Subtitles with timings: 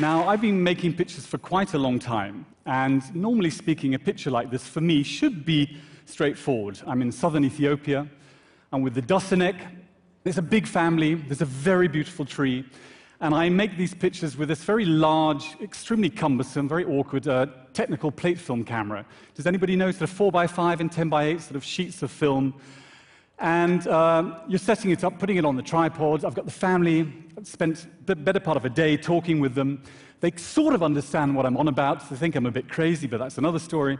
[0.00, 4.30] Now, I've been making pictures for quite a long time, and normally speaking, a picture
[4.30, 6.80] like this for me should be straightforward.
[6.86, 8.06] I'm in southern Ethiopia,
[8.70, 9.60] and with the Daasanach,
[10.22, 12.64] there's a big family, there's a very beautiful tree,
[13.20, 18.12] and I make these pictures with this very large, extremely cumbersome, very awkward uh, technical
[18.12, 19.04] plate film camera.
[19.34, 22.04] Does anybody know sort of 4 by 5 and 10 by 8 sort of sheets
[22.04, 22.54] of film?
[23.38, 26.24] And uh, you're setting it up, putting it on the tripod.
[26.24, 29.82] I've got the family, I've spent the better part of a day talking with them.
[30.20, 32.08] They sort of understand what I'm on about.
[32.10, 33.98] They think I'm a bit crazy, but that's another story.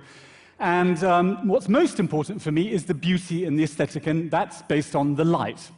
[0.58, 4.62] And um, what's most important for me is the beauty and the aesthetic, and that's
[4.62, 5.70] based on the light.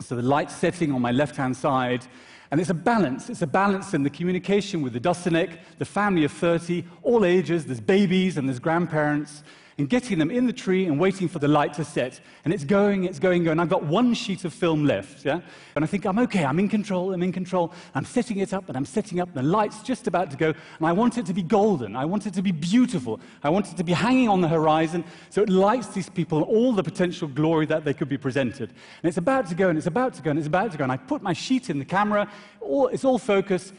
[0.00, 2.06] So the light setting on my left hand side
[2.54, 3.30] and it's a balance.
[3.30, 7.64] It's a balance in the communication with the Daasanach, the family of 30, all ages.
[7.64, 9.42] There's babies and there's grandparents
[9.76, 12.20] and getting them in the tree and waiting for the light to set.
[12.44, 13.58] And it's going, it's going, going.
[13.58, 15.40] I've got one sheet of film left, yeah?
[15.74, 17.72] And I think, I'm okay, I'm in control, I'm in control.
[17.94, 20.48] I'm setting it up, and I'm setting up, and the light's just about to go.
[20.78, 21.96] And I want it to be golden.
[21.96, 23.20] I want it to be beautiful.
[23.42, 26.72] I want it to be hanging on the horizon so it lights these people all
[26.72, 28.70] the potential glory that they could be presented.
[28.70, 30.84] And it's about to go, and it's about to go, and it's about to go.
[30.84, 33.74] And I put my sheet in the camera, all, it's all focused,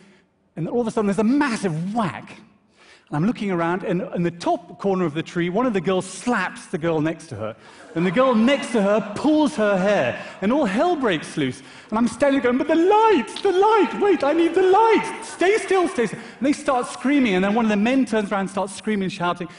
[0.58, 2.38] and all of a sudden there's a massive whack
[3.12, 6.10] I'm looking around, and in the top corner of the tree, one of the girls
[6.10, 7.56] slaps the girl next to her.
[7.94, 11.62] And the girl next to her pulls her hair, and all hell breaks loose.
[11.90, 15.22] And I'm standing going, But the light, the light, wait, I need the light.
[15.24, 16.20] Stay still, stay still.
[16.40, 19.04] And they start screaming, and then one of the men turns around and starts screaming,
[19.04, 19.50] and shouting.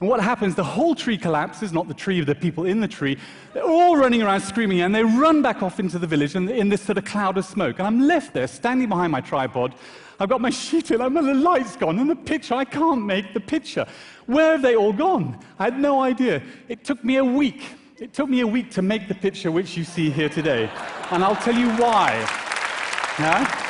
[0.00, 2.88] And what happens, the whole tree collapses, not the tree, but the people in the
[2.88, 3.18] tree.
[3.54, 6.68] They're all running around screaming, and they run back off into the village in, in
[6.68, 7.78] this sort of cloud of smoke.
[7.78, 9.74] And I'm left there, standing behind my tripod,
[10.18, 13.32] I've got my sheet in, and the light's gone, and the picture, I can't make
[13.34, 13.86] the picture.
[14.26, 15.38] Where have they all gone?
[15.58, 16.42] I had no idea.
[16.68, 17.62] It took me a week.
[17.98, 20.70] It took me a week to make the picture which you see here today.
[21.10, 22.12] And I'll tell you why.
[23.18, 23.65] Yeah?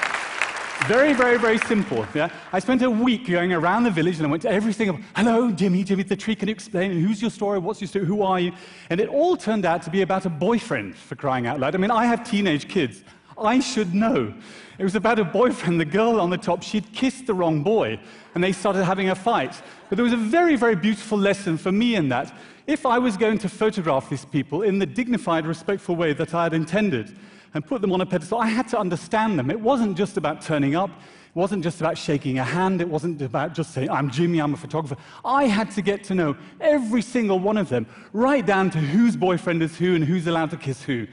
[0.85, 2.07] Very, very, very simple.
[2.15, 2.29] Yeah?
[2.53, 5.51] I spent a week going around the village and I went to every single, hello,
[5.51, 8.39] Jimmy, Jimmy, the tree can you explain, who's your story, what's your story, who are
[8.39, 8.53] you?
[8.89, 11.75] And it all turned out to be about a boyfriend, for crying out loud.
[11.75, 13.03] I mean, I have teenage kids.
[13.37, 14.33] I should know.
[14.79, 15.81] It was about a boyfriend.
[15.81, 17.99] The girl on the top, she'd kissed the wrong boy,
[18.35, 19.61] and they started having a fight.
[19.89, 22.33] But there was a very, very beautiful lesson for me in that.
[22.67, 26.45] If I was going to photograph these people in the dignified, respectful way that I
[26.45, 27.17] had intended
[27.57, 29.51] and put them on a pedestal, I had to understand them.
[29.51, 30.91] It wasn't just about turning up.
[30.91, 32.81] It wasn't just about shaking a hand.
[32.81, 34.97] It wasn't about just saying, I'm Jimmy, I'm a photographer.
[35.25, 39.17] I had to get to know every single one of them, right down to whose
[39.17, 41.07] boyfriend is who and who's allowed to kiss who.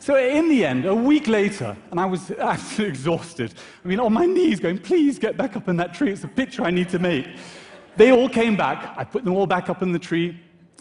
[0.00, 3.54] So in the end, a week later, and I was absolutely exhausted,
[3.84, 6.12] I mean, on my knees going, please get back up in that tree.
[6.12, 7.26] It's a picture I need to make.
[7.96, 8.94] They all came back.
[8.96, 10.40] I put them all back up in the tree.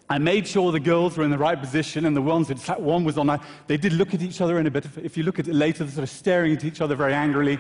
[0.10, 2.82] I made sure the girls were in the right position, and the ones that sat
[2.82, 4.86] one was on, they did look at each other in a bit.
[5.04, 7.60] If you look at it later, they're sort of staring at each other very angrily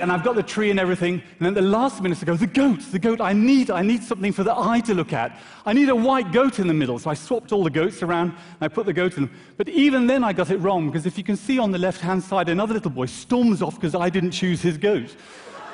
[0.00, 1.14] and I've got the tree and everything.
[1.14, 4.32] And then the last minute ago, the goat, the goat, I need, I need something
[4.32, 5.38] for the eye to look at.
[5.66, 6.98] I need a white goat in the middle.
[6.98, 9.34] So I swapped all the goats around, I put the goat in them.
[9.56, 12.22] But even then I got it wrong, because if you can see on the left-hand
[12.22, 15.14] side, another little boy storms off because I didn't choose his goat.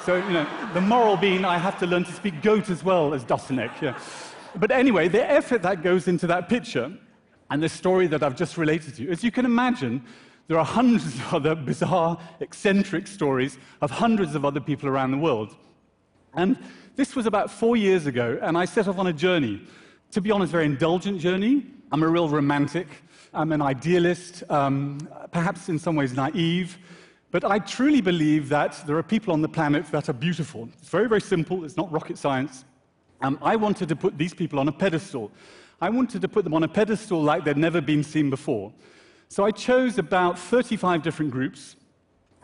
[0.05, 3.15] So, you know, the moral being I have to learn to speak goat as well
[3.15, 3.81] as Daasanach.
[3.81, 3.99] Yeah.
[4.59, 6.93] But anyway, the effort that goes into that picture
[7.51, 10.03] and the story that I've just related to you, as you can imagine,
[10.49, 15.19] there are hundreds of other bizarre, eccentric stories of hundreds of other people around the
[15.19, 15.57] world.
[16.35, 16.57] And
[16.95, 19.63] this was about four years ago, and I set off on a journey.
[20.13, 21.67] To be honest, a very indulgent journey.
[21.93, 22.87] I'm a real romantic.
[23.35, 24.99] I'm an idealist, um,
[25.33, 26.79] perhaps in some ways naive.
[27.33, 30.69] But I truly believe that there are people on the planet that are beautiful.
[30.81, 31.65] It's very, very simple.
[31.65, 32.65] It's not rocket science.
[33.21, 35.31] Um, I wanted to put these people on a pedestal.
[35.81, 38.73] I wanted to put them on a pedestal like they'd never been seen before.
[39.29, 41.77] So I chose about 35 different groups,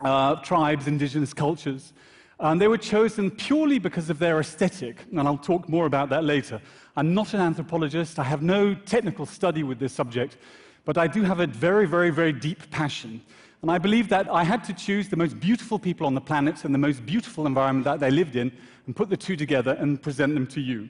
[0.01, 1.93] uh, tribes, indigenous cultures,
[2.39, 6.23] and they were chosen purely because of their aesthetic, and I'll talk more about that
[6.23, 6.61] later.
[6.97, 10.37] I'm not an anthropologist, I have no technical study with this subject,
[10.83, 13.21] but I do have a very, very, very deep passion.
[13.63, 16.65] And I believe that I had to choose the most beautiful people on the planet
[16.65, 18.51] and the most beautiful environment that they lived in
[18.85, 20.89] and put the two together and present them to you.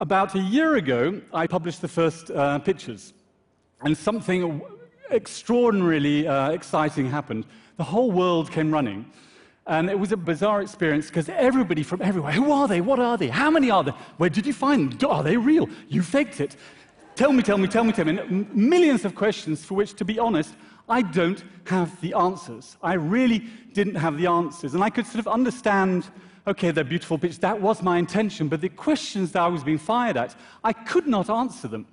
[0.00, 3.14] About a year ago, I published the first uh, pictures.
[3.82, 4.62] And something
[5.12, 7.46] extraordinarily uh, exciting happened.
[7.76, 9.06] The whole world came running.
[9.68, 12.80] And it was a bizarre experience because everybody from everywhere, who are they?
[12.80, 13.28] What are they?
[13.28, 13.94] How many are there?
[14.16, 15.08] Where did you find them?
[15.08, 15.68] Are they real?
[15.88, 16.56] You faked it.
[17.14, 18.18] Tell me, tell me, tell me, tell me.
[18.18, 20.54] And millions of questions for which, to be honest,
[20.88, 22.76] I don't have the answers.
[22.82, 23.40] I really
[23.72, 24.74] didn't have the answers.
[24.74, 26.10] And I could sort of understand,
[26.46, 27.38] okay, they're beautiful pictures.
[27.38, 28.48] That was my intention.
[28.48, 30.34] But the questions that I was being fired at,
[30.64, 31.86] I could not answer them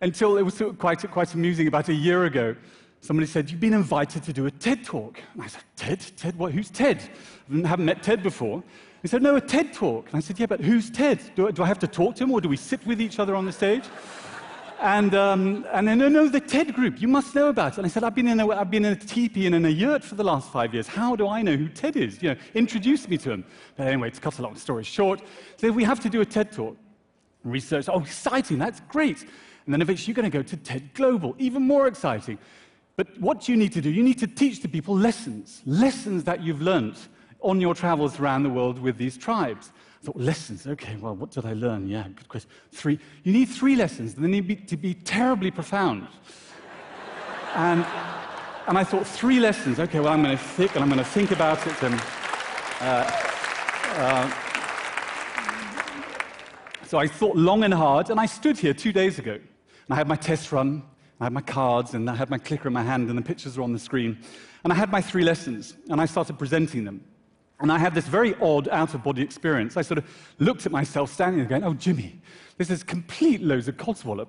[0.00, 2.56] until it was quite, quite amusing about a year ago.
[3.00, 5.20] somebody said, You've been invited to do a TED talk.
[5.32, 6.00] And I said, TED?
[6.16, 6.38] TED?
[6.38, 6.52] What?
[6.52, 7.02] Who's Ted?
[7.50, 8.62] I haven't met Ted before.
[9.02, 10.06] He said, No, a TED talk.
[10.08, 11.20] And I said, Yeah, but who's Ted?
[11.36, 13.36] Do, do I have to talk to him or do we sit with each other
[13.36, 13.84] on the stage?
[14.84, 17.78] And, um, and then, no, no, the TED group, you must know about it.
[17.78, 19.70] And I said, I've been in a, I've been in a teepee and in a
[19.70, 20.86] yurt for the last five years.
[20.86, 22.22] How do I know who TED is?
[22.22, 23.46] You know, introduce me to him.
[23.76, 25.22] But anyway, to cut a long story short,
[25.56, 26.76] so we have to do a TED talk.
[27.44, 29.22] Research, oh, exciting, that's great.
[29.64, 32.36] And then eventually you're going to go to TED Global, even more exciting.
[32.96, 36.42] But what you need to do, you need to teach the people lessons, lessons that
[36.42, 36.98] you've learned
[37.40, 39.72] on your travels around the world with these tribes.
[40.04, 41.88] I thought, lessons, okay, well, what did I learn?
[41.88, 42.50] Yeah, good question.
[42.72, 42.98] Three.
[43.22, 46.08] You need three lessons, and they need to be terribly profound.
[47.54, 47.86] and,
[48.66, 51.06] and I thought, three lessons, okay, well, I'm going to think, and I'm going to
[51.06, 51.94] think about it, and
[52.82, 53.10] uh,
[53.96, 54.30] uh,
[56.86, 59.94] so I thought long and hard, and I stood here two days ago, and I
[59.94, 60.82] had my test run,
[61.18, 63.56] I had my cards, and I had my clicker in my hand, and the pictures
[63.56, 64.18] were on the screen.
[64.64, 67.02] And I had my three lessons, and I started presenting them.
[67.60, 69.76] And I had this very odd out of body experience.
[69.76, 70.04] I sort of
[70.38, 72.20] looked at myself standing there going, oh, Jimmy,
[72.58, 74.28] this is complete loads of codswallop.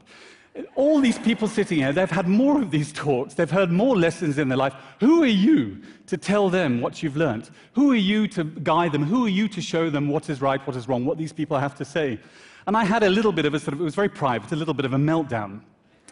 [0.76, 4.38] All these people sitting here, they've had more of these talks, they've heard more lessons
[4.38, 4.74] in their life.
[5.02, 7.50] Who are you to tell them what you've learned?
[7.74, 9.04] Who are you to guide them?
[9.04, 11.58] Who are you to show them what is right, what is wrong, what these people
[11.58, 12.20] have to say?
[12.68, 14.56] And I had a little bit of a sort of, it was very private, a
[14.56, 15.60] little bit of a meltdown.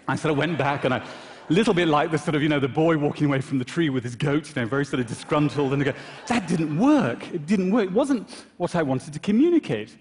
[0.09, 1.05] I sort of went back and I,
[1.49, 3.65] a little bit like the sort of, you know, the boy walking away from the
[3.65, 5.93] tree with his goat, you know, very sort of disgruntled, and I go,
[6.27, 7.27] that didn't work.
[7.33, 7.85] It didn't work.
[7.85, 9.97] It wasn't what I wanted to communicate.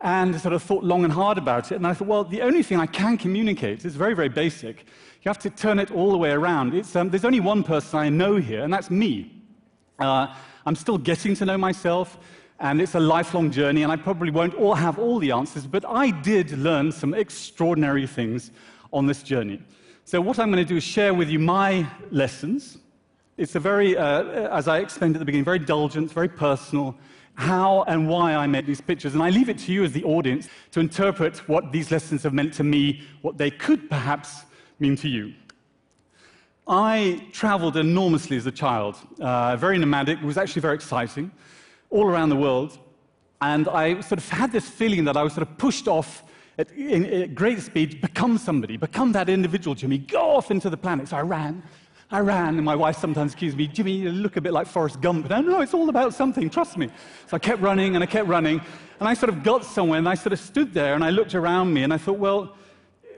[0.00, 2.42] And I sort of thought long and hard about it, and I thought, well, the
[2.42, 4.86] only thing I can communicate is very, very basic.
[5.22, 6.72] You have to turn it all the way around.
[6.94, 9.42] Um, there's only one person I know here, and that's me.
[9.98, 10.32] Uh,
[10.64, 12.18] I'm still getting to know myself,
[12.60, 15.84] and it's a lifelong journey, and I probably won't all have all the answers, but
[15.84, 18.52] I did learn some extraordinary things
[18.92, 19.60] on this journey.
[20.08, 22.78] So, what I'm going to do is share with you my lessons.
[23.36, 24.22] It's a very, uh,
[24.56, 26.96] as I explained at the beginning, very indulgent, very personal,
[27.34, 29.12] how and why I made these pictures.
[29.12, 32.32] And I leave it to you as the audience to interpret what these lessons have
[32.32, 34.46] meant to me, what they could perhaps
[34.78, 35.34] mean to you.
[36.66, 40.20] I traveled enormously as a child, uh, very nomadic.
[40.20, 41.30] It was actually very exciting,
[41.90, 42.78] all around the world.
[43.42, 46.24] And I sort of had this feeling that I was sort of pushed off
[46.58, 50.76] at, in, at great speed, become somebody, become that individual, Jimmy, go off into the
[50.76, 51.08] planet.
[51.08, 51.62] So I ran.
[52.10, 54.98] I ran, and my wife sometimes accused me, Jimmy, you look a bit like Forrest
[55.02, 55.28] Gump.
[55.28, 56.88] No, no, it's all about something, trust me.
[57.26, 58.62] So I kept running and I kept running,
[58.98, 61.34] and I sort of got somewhere, and I sort of stood there and I looked
[61.34, 62.56] around me, and I thought, well,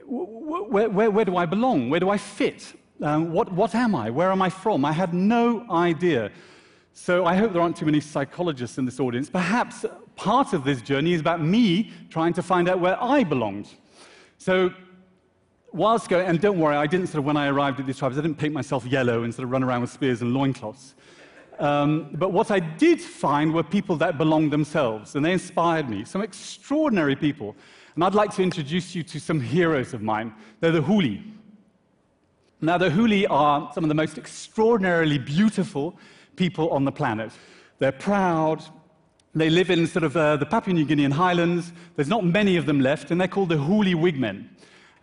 [0.05, 1.89] where, where, where do I belong?
[1.89, 2.73] Where do I fit?
[3.01, 4.09] Um, what, what am I?
[4.09, 4.83] Where am I from?
[4.83, 6.29] I had no idea.
[6.93, 9.29] So I hope there aren't too many psychologists in this audience.
[9.29, 9.85] Perhaps
[10.15, 13.67] part of this journey is about me trying to find out where I belonged.
[14.37, 14.71] So
[15.71, 18.17] whilst going, and don't worry, I didn't sort of, when I arrived at these tribes,
[18.17, 20.95] I didn't paint myself yellow and sort of run around with spears and loincloths.
[21.59, 26.05] Um, but what I did find were people that belonged themselves, and they inspired me,
[26.05, 27.55] some extraordinary people.
[27.95, 30.33] And I'd like to introduce you to some heroes of mine.
[30.59, 31.23] They're the Huli.
[32.61, 35.97] Now, the Huli are some of the most extraordinarily beautiful
[36.35, 37.31] people on the planet.
[37.79, 38.63] They're proud.
[39.33, 41.71] They live in sort of uh, the Papua New Guinean highlands.
[41.95, 44.49] There's not many of them left, and they're called the Huli Wigmen.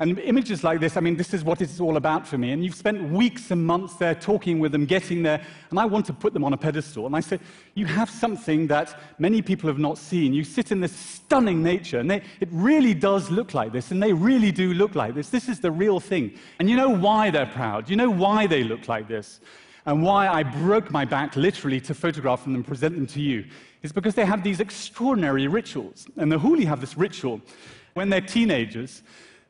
[0.01, 2.53] And images like this, I mean, this is what it's all about for me.
[2.53, 6.07] And you've spent weeks and months there talking with them, getting there, and I want
[6.07, 7.07] to put them on a pedestal.
[7.07, 7.41] And I say,
[7.75, 10.35] you have something that many people have not seen.
[10.35, 14.01] You sit in this stunning nature, and they, it really does look like this, and
[14.01, 15.31] they really do look like this.
[15.31, 16.39] This is the real thing.
[16.61, 17.89] And you know why they're proud.
[17.89, 19.41] You know why they look like this
[19.87, 23.47] and why I broke my back literally to photograph them and present them to you
[23.83, 26.07] is because they have these extraordinary rituals.
[26.17, 27.41] And the Huli have this ritual.
[27.95, 29.03] When they're teenagers,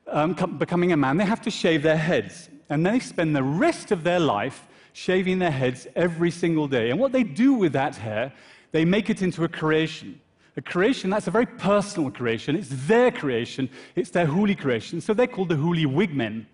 [0.06, 2.49] um, becoming a man, they have to shave their heads.
[2.68, 6.90] And then they spend the rest of their life shaving their heads every single day.
[6.90, 8.32] And what they do with that hair,
[8.73, 10.20] they make it into a creation.
[10.56, 12.56] A creation that's a very personal creation.
[12.56, 15.00] It's their creation, it's their Huli creation.
[15.00, 16.47] So they're called the Huli Wigmen.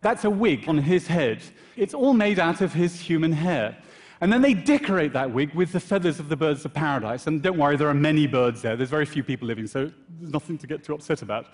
[0.00, 1.42] That's a wig on his head.
[1.76, 3.76] It's all made out of his human hair.
[4.20, 7.26] And then they decorate that wig with the feathers of the birds of paradise.
[7.26, 8.76] And don't worry, there are many birds there.
[8.76, 9.90] There's very few people living, so
[10.20, 11.46] there's nothing to get too upset about.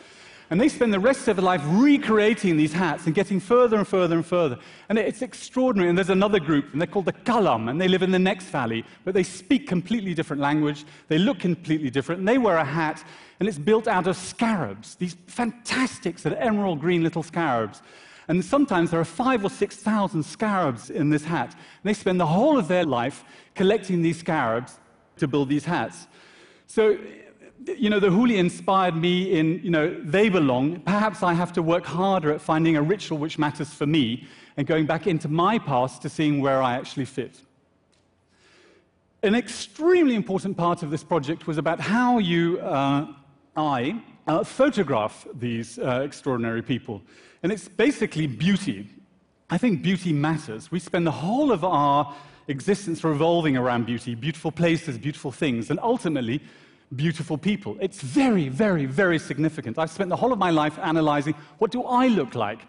[0.50, 3.86] And they spend the rest of their life recreating these hats and getting further and
[3.86, 4.58] further and further.
[4.88, 5.88] And it's extraordinary.
[5.88, 8.46] And there's another group, and they're called the Kalam, and they live in the next
[8.46, 10.84] valley, but they speak completely different language.
[11.06, 13.04] They look completely different, and they wear a hat,
[13.38, 17.80] and it's built out of scarabs, these fantastic sort of emerald green little scarabs.
[18.30, 21.52] And sometimes there are five or 6,000 scarabs in this hat.
[21.52, 23.24] And they spend the whole of their life
[23.56, 24.78] collecting these scarabs
[25.16, 26.06] to build these hats.
[26.68, 26.96] So,
[27.76, 30.78] you know, the Huli inspired me in, you know, they belong.
[30.82, 34.64] Perhaps I have to work harder at finding a ritual which matters for me and
[34.64, 37.40] going back into my past to seeing where I actually fit.
[39.24, 43.08] An extremely important part of this project was about how you, uh,
[43.56, 47.02] I, uh, photograph these uh, extraordinary people.
[47.42, 48.88] And it's basically beauty.
[49.50, 50.70] I think beauty matters.
[50.70, 52.14] We spend the whole of our
[52.46, 56.40] existence revolving around beauty, beautiful places, beautiful things, and ultimately,
[56.94, 57.76] beautiful people.
[57.80, 59.78] It's very, very, very significant.
[59.78, 62.60] I've spent the whole of my life analyzing what do I look like?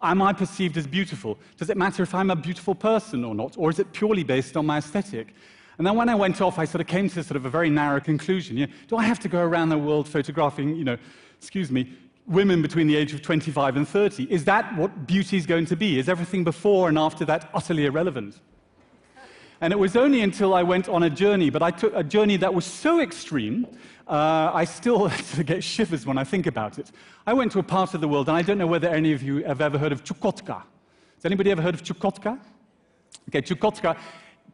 [0.00, 1.36] Am I perceived as beautiful?
[1.56, 3.56] Does it matter if I'm a beautiful person or not?
[3.58, 5.34] Or is it purely based on my aesthetic?
[5.78, 7.70] And then when I went off, I sort of came to sort of a very
[7.70, 8.56] narrow conclusion.
[8.56, 10.98] You know, do I have to go around the world photographing, you know,
[11.38, 11.92] excuse me,
[12.26, 14.24] women between the age of 25 and 30?
[14.24, 15.98] Is that what beauty is going to be?
[15.98, 18.40] Is everything before and after that utterly irrelevant?
[19.60, 22.36] And it was only until I went on a journey, but I took a journey
[22.38, 23.66] that was so extreme,
[24.08, 25.10] uh, I still
[25.44, 26.90] get shivers when I think about it.
[27.26, 29.22] I went to a part of the world, and I don't know whether any of
[29.22, 30.62] you have ever heard of Chukotka.
[31.16, 32.38] Has anybody ever heard of Chukotka?
[33.28, 33.96] Okay, Chukotka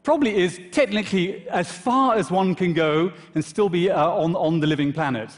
[0.05, 4.61] probably is technically as far as one can go and still be uh, on, on
[4.61, 5.31] the living planet.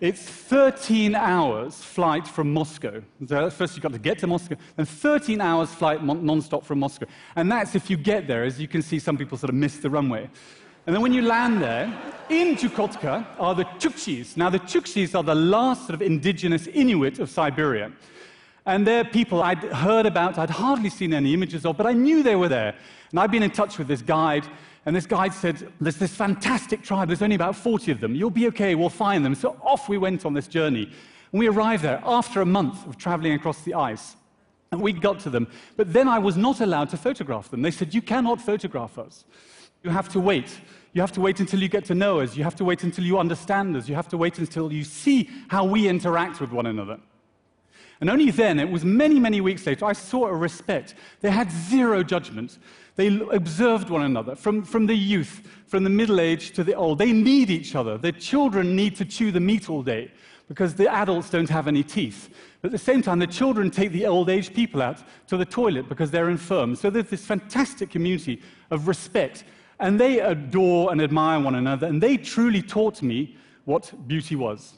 [0.00, 3.02] It's 13 hours flight from Moscow.
[3.26, 7.06] So first you've got to get to Moscow, then 13 hours flight non-stop from Moscow.
[7.36, 8.44] And that's if you get there.
[8.44, 10.28] As you can see, some people sort of miss the runway.
[10.86, 11.92] And then when you land there,
[12.28, 14.36] in Chukotka are the Chukchis.
[14.36, 17.92] Now, the Chukchis are the last sort of indigenous Inuit of Siberia.
[18.66, 22.22] And they're people I'd heard about, I'd hardly seen any images of, but I knew
[22.22, 22.74] they were there.
[23.10, 24.46] And I'd been in touch with this guide
[24.88, 28.14] and this guide said, There's this fantastic tribe, there's only about 40 of them.
[28.14, 29.34] You'll be okay, we'll find them.
[29.34, 30.84] So off we went on this journey.
[31.30, 34.16] And we arrived there after a month of traveling across the ice.
[34.72, 35.46] And we got to them.
[35.76, 37.60] But then I was not allowed to photograph them.
[37.60, 39.26] They said, You cannot photograph us.
[39.82, 40.58] You have to wait.
[40.94, 42.34] You have to wait until you get to know us.
[42.34, 43.90] You have to wait until you understand us.
[43.90, 46.98] You have to wait until you see how we interact with one another.
[48.00, 50.94] And only then, it was many, many weeks later, I saw a respect.
[51.20, 52.58] They had zero judgment.
[52.98, 56.98] They observed one another from, from the youth, from the middle age to the old.
[56.98, 57.96] They need each other.
[57.96, 60.10] Their children need to chew the meat all day
[60.48, 62.34] because the adults don't have any teeth.
[62.60, 65.44] But at the same time, the children take the old age people out to the
[65.44, 66.74] toilet because they're infirm.
[66.74, 69.44] So there's this fantastic community of respect.
[69.78, 71.86] And they adore and admire one another.
[71.86, 74.74] And they truly taught me what beauty was.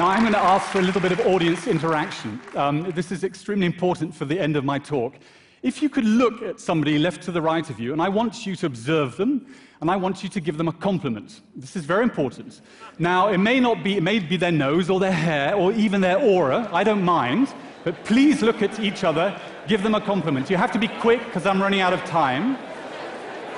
[0.00, 2.40] Now, I'm going to ask for a little bit of audience interaction.
[2.56, 5.18] Um, this is extremely important for the end of my talk.
[5.62, 8.46] If you could look at somebody left to the right of you, and I want
[8.46, 9.44] you to observe them,
[9.82, 11.42] and I want you to give them a compliment.
[11.54, 12.62] This is very important.
[12.98, 16.00] Now, it may not be, it may be their nose or their hair or even
[16.00, 16.66] their aura.
[16.72, 17.52] I don't mind.
[17.84, 19.38] But please look at each other,
[19.68, 20.48] give them a compliment.
[20.48, 22.56] You have to be quick because I'm running out of time.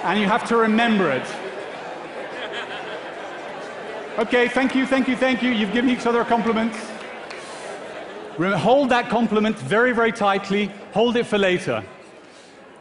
[0.02, 1.24] And you have to remember it.
[4.18, 5.50] Okay, thank you, thank you, thank you.
[5.50, 6.74] You've given each other a compliment.
[8.36, 10.66] Hold that compliment very, very tightly.
[10.92, 11.82] Hold it for later.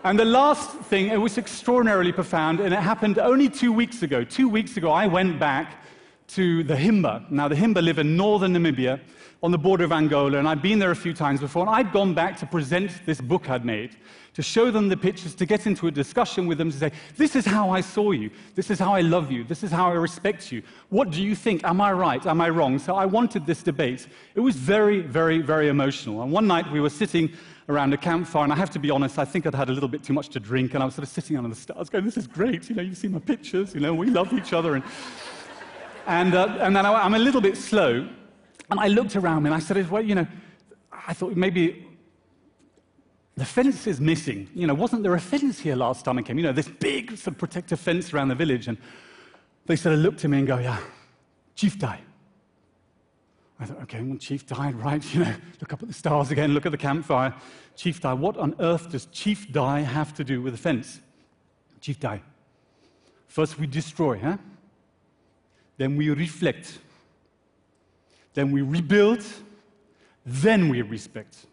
[0.04, 4.26] And the last thing, it was extraordinarily profound, and it happened only two weeks ago.
[4.26, 5.82] Two weeks ago, I went back
[6.30, 7.32] to the Himba.
[7.32, 9.00] Now, the Himba live in northern Namibia
[9.42, 11.94] on the border of Angola, and I'd been there a few times before, and I'd
[11.94, 13.96] gone back to present this book I'd made
[14.34, 17.36] to show them the pictures, to get into a discussion with them, to say, This
[17.36, 18.30] is how I saw you.
[18.56, 19.44] This is how I love you.
[19.44, 20.62] This is how I respect you.
[20.90, 21.64] What do you think?
[21.66, 22.26] Am I right?
[22.26, 22.80] Am I wrong?
[22.80, 24.08] So I wanted this debate.
[24.36, 26.22] It was very, very, very emotional.
[26.22, 27.32] And one night we were sitting
[27.68, 29.90] around a campfire, and I have to be honest, I think I'd had a little
[29.90, 32.06] bit too much to drink, and I was sort of sitting under the stars going,
[32.06, 32.70] This is great.
[32.70, 34.76] You know, you see my pictures, you know, we love each other.
[34.76, 34.84] And,
[36.08, 38.08] and, uh, and then I, I'm a little bit slow,
[38.70, 40.28] and I looked around me and I said, Well, you know,
[41.06, 41.86] I thought maybe
[43.42, 44.48] the fence is missing.
[44.54, 46.38] You know, wasn't there a fence here last time I came?
[46.38, 48.68] You know, this big sort of protective fence around the village.
[48.68, 48.78] And
[49.66, 50.78] they sort of looked at me and go, yeah,
[51.56, 52.04] Chief died.
[53.60, 55.04] I thought, okay, well, Chief died, right?
[55.16, 57.34] You know, look up at the stars again, look at the campfire.
[57.76, 58.20] Chief died.
[58.20, 61.02] What on earth does Chief die have to do with the fence?
[61.80, 62.22] Chief died.
[63.28, 64.38] First we destroy, huh?
[65.78, 66.78] Then we reflect.
[68.36, 69.26] Then we rebuild.
[70.28, 71.48] Then we respect.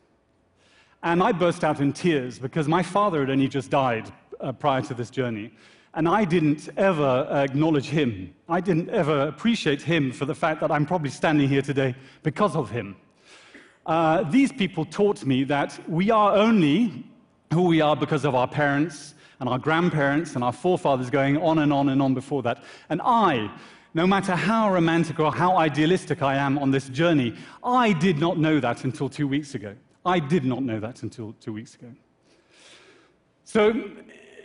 [1.02, 4.82] And I burst out in tears because my father had only just died uh, prior
[4.82, 5.52] to this journey.
[5.94, 8.34] And I didn't ever acknowledge him.
[8.48, 12.56] I didn't ever appreciate him for the fact that I'm probably standing here today because
[12.56, 12.96] of him.
[13.86, 17.04] Uh, these people taught me that we are only
[17.52, 21.60] who we are because of our parents and our grandparents and our forefathers going on
[21.60, 22.62] and on and on before that.
[22.90, 23.50] And I,
[23.94, 28.36] no matter how romantic or how idealistic I am on this journey, I did not
[28.36, 29.74] know that until two weeks ago.
[30.08, 31.88] I did not know that until two weeks ago.
[33.44, 33.68] So,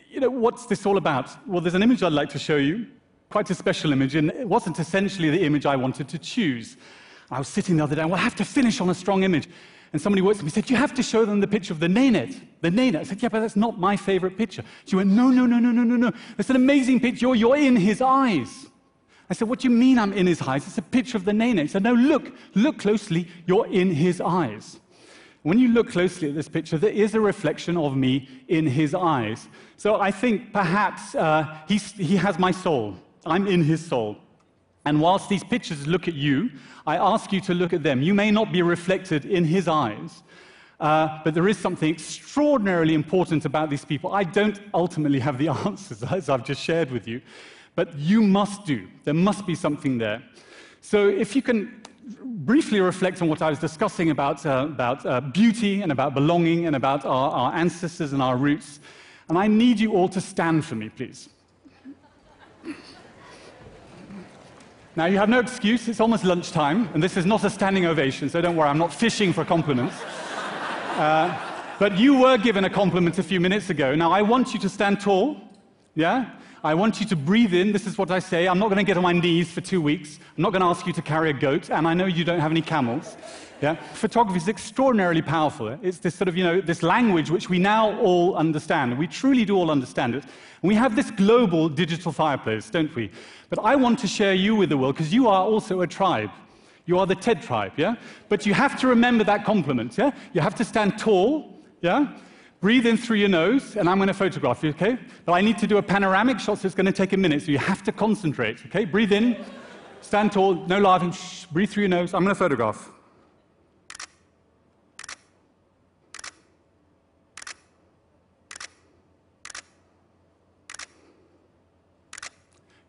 [0.09, 1.29] you know, what's this all about?
[1.47, 2.87] Well, there's an image I'd like to show you,
[3.29, 6.77] quite a special image, and it wasn't essentially the image I wanted to choose.
[7.31, 9.47] I was sitting the other day, well, I have to finish on a strong image.
[9.93, 11.87] And somebody works with me said, You have to show them the picture of the
[11.87, 12.35] Nenet.
[12.61, 12.99] The Nenet.
[12.99, 14.63] I said, Yeah, but that's not my favorite picture.
[14.85, 16.11] She went, No, no, no, no, no, no, no.
[16.37, 17.33] It's an amazing picture.
[17.35, 18.67] You're in his eyes.
[19.29, 20.65] I said, What do you mean I'm in his eyes?
[20.65, 21.61] It's a picture of the Nenet.
[21.61, 23.27] He said, No, look, look closely.
[23.45, 24.79] You're in his eyes.
[25.43, 28.95] When you look closely at this picture, there is a reflection of me in his
[28.95, 29.49] eyes.
[29.75, 32.95] So I think perhaps uh, he has my soul.
[33.25, 34.17] I'm in his soul.
[34.85, 36.49] And whilst these pictures look at you,
[36.87, 38.01] I ask you to look at them.
[38.01, 40.23] You may not be reflected in his eyes,
[40.79, 44.13] uh, but there is something extraordinarily important about these people.
[44.13, 47.21] I don't ultimately have the answers, as I've just shared with you,
[47.75, 48.87] but you must do.
[49.03, 50.23] There must be something there.
[50.81, 51.82] So if you can
[52.23, 56.65] briefly reflect on what I was discussing about, uh, about uh, beauty and about belonging
[56.65, 58.79] and about our, our ancestors and our roots,
[59.29, 61.29] and I need you all to stand for me, please.
[64.95, 65.87] Now, you have no excuse.
[65.87, 68.93] It's almost lunchtime, and this is not a standing ovation, so don't worry, I'm not
[68.93, 69.95] fishing for compliments.
[70.93, 71.35] Uh,
[71.79, 73.95] but you were given a compliment a few minutes ago.
[73.95, 75.41] Now, I want you to stand tall,
[75.95, 76.29] yeah?
[76.65, 77.73] I want you to breathe in.
[77.73, 78.47] This is what I say.
[78.47, 80.17] I'm not going to get on my knees for two weeks.
[80.37, 82.39] I'm not going to ask you to carry a goat, and I know you don't
[82.39, 83.17] have any camels.
[83.61, 83.75] Yeah?
[83.93, 85.77] Photography is extraordinarily powerful.
[85.81, 88.97] It's this sort of, you know, this language which we now all understand.
[88.97, 90.23] We truly do all understand it.
[90.23, 93.11] And we have this global digital fireplace, don't we?
[93.49, 96.31] But I want to share you with the world because you are also a tribe.
[96.85, 97.95] You are the TED tribe, yeah?
[98.29, 100.11] But you have to remember that compliment, yeah?
[100.31, 102.07] You have to stand tall, yeah?
[102.63, 104.97] Breathe in through your nose, and I'm going to photograph you, okay?
[105.25, 107.41] But I need to do a panoramic shot, so it's going to take a minute,
[107.41, 108.85] so you have to concentrate, okay?
[108.85, 109.35] Breathe in,
[109.99, 112.13] stand tall, no laughing, shh, breathe through your nose.
[112.13, 112.89] I'm going to photograph.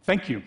[0.05, 0.45] Thank you.